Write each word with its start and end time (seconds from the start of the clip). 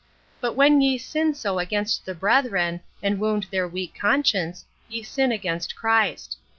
But 0.39 0.53
when 0.53 0.81
ye 0.81 0.97
sin 0.97 1.35
so 1.35 1.59
against 1.59 2.07
the 2.07 2.15
brethren, 2.15 2.81
and 3.03 3.19
wound 3.19 3.45
their 3.51 3.67
weak 3.67 3.93
conscience, 3.99 4.65
ye 4.89 5.03
sin 5.03 5.31
against 5.31 5.75
Christ. 5.75 6.37